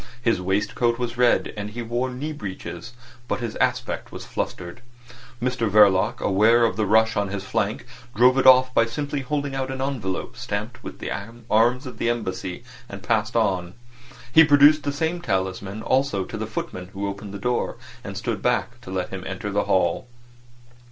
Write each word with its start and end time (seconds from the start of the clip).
His 0.19 0.41
waistcoat 0.41 0.97
was 0.97 1.15
red, 1.15 1.53
and 1.55 1.69
he 1.69 1.83
wore 1.83 2.09
knee 2.09 2.33
breeches, 2.33 2.93
but 3.27 3.39
his 3.39 3.55
aspect 3.57 4.11
was 4.11 4.25
flustered. 4.25 4.81
Mr 5.39 5.69
Verloc, 5.69 6.19
aware 6.21 6.65
of 6.65 6.75
the 6.75 6.87
rush 6.87 7.15
on 7.15 7.27
his 7.27 7.43
flank, 7.43 7.85
drove 8.15 8.39
it 8.39 8.47
off 8.47 8.73
by 8.73 8.87
simply 8.87 9.19
holding 9.21 9.53
out 9.53 9.69
an 9.69 9.79
envelope 9.79 10.35
stamped 10.35 10.83
with 10.83 10.97
the 10.97 11.11
arms 11.51 11.85
of 11.85 11.99
the 11.99 12.09
Embassy, 12.09 12.63
and 12.89 13.03
passed 13.03 13.35
on. 13.35 13.75
He 14.33 14.43
produced 14.43 14.81
the 14.81 14.91
same 14.91 15.21
talisman 15.21 15.83
also 15.83 16.25
to 16.25 16.35
the 16.35 16.47
footman 16.47 16.87
who 16.93 17.07
opened 17.07 17.31
the 17.31 17.37
door, 17.37 17.75
and 18.03 18.17
stood 18.17 18.41
back 18.41 18.81
to 18.81 18.89
let 18.89 19.09
him 19.09 19.23
enter 19.27 19.51
the 19.51 19.65
hall. 19.65 20.07